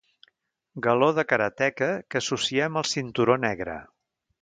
[0.87, 3.81] Galó de karateka que associem al cinturó negre.